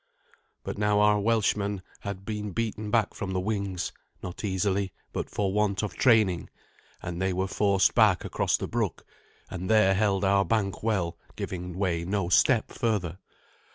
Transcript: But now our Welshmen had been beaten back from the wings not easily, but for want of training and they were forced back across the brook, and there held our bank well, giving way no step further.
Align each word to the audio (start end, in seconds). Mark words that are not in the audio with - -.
But 0.63 0.79
now 0.79 0.99
our 0.99 1.19
Welshmen 1.19 1.83
had 1.99 2.25
been 2.25 2.53
beaten 2.53 2.89
back 2.89 3.13
from 3.13 3.33
the 3.33 3.39
wings 3.39 3.91
not 4.23 4.43
easily, 4.43 4.91
but 5.13 5.29
for 5.29 5.53
want 5.53 5.83
of 5.83 5.93
training 5.93 6.49
and 7.03 7.21
they 7.21 7.31
were 7.31 7.45
forced 7.45 7.93
back 7.93 8.25
across 8.25 8.57
the 8.57 8.67
brook, 8.67 9.05
and 9.51 9.69
there 9.69 9.93
held 9.93 10.25
our 10.25 10.43
bank 10.43 10.81
well, 10.81 11.19
giving 11.35 11.77
way 11.77 12.03
no 12.03 12.29
step 12.29 12.71
further. 12.71 13.19